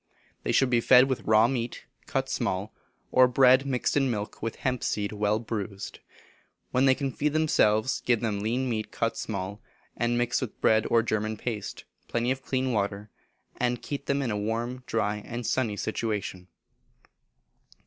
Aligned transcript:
They 0.41 0.51
should 0.51 0.71
be 0.71 0.81
fed 0.81 1.07
with 1.07 1.21
raw 1.25 1.47
meat, 1.47 1.85
cut 2.07 2.27
small, 2.27 2.73
or 3.11 3.27
bread 3.27 3.67
mixed 3.67 3.95
in 3.95 4.09
milk 4.09 4.41
with 4.41 4.55
hemp 4.55 4.83
seed 4.83 5.11
well 5.11 5.37
bruised; 5.37 5.99
when 6.71 6.85
they 6.87 6.95
can 6.95 7.11
feed 7.11 7.33
themselves 7.33 8.01
give 8.03 8.19
them 8.19 8.39
lean 8.39 8.67
meat 8.67 8.91
cut 8.91 9.15
small, 9.15 9.61
and 9.95 10.17
mixed 10.17 10.41
with 10.41 10.59
bread 10.59 10.87
or 10.89 11.03
German 11.03 11.37
paste, 11.37 11.83
plenty 12.07 12.31
of 12.31 12.41
clean 12.41 12.71
water, 12.73 13.11
and 13.57 13.83
keep 13.83 14.07
them 14.07 14.23
in 14.23 14.31
a 14.31 14.37
warm, 14.39 14.81
dry, 14.87 15.17
and 15.17 15.45
sunny 15.45 15.77
situation. 15.77 16.47